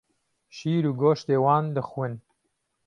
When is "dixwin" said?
1.75-2.13